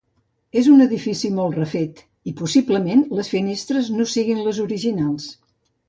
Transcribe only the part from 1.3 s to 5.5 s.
molt refet i possiblement les finestres no siguin les originals.